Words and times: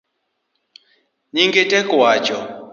Nyinge 1.33 1.61
tek 1.69 1.87
wacho 1.99 2.37